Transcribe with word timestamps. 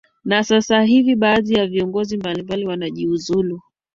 na 0.25 0.43
sasa 0.43 0.81
hivi 0.81 1.15
baadhi 1.15 1.53
ya 1.53 1.67
viongozi 1.67 2.17
mbalimbali 2.17 2.65
wanajiuzulu 2.67 3.61